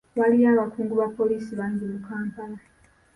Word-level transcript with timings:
Waliyo 0.19 0.47
abakungu 0.53 0.93
ba 0.99 1.07
poliisi 1.17 1.51
bangi 1.59 1.83
mu 1.91 1.99
Kampala. 2.07 2.57